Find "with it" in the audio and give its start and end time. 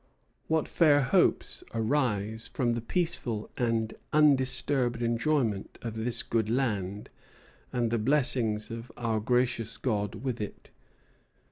10.15-10.71